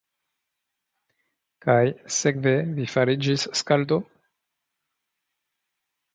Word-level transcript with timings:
Kaj 1.65 1.83
sekve 2.15 2.55
vi 2.79 2.89
fariĝis 2.95 3.45
skaldo? 3.61 4.01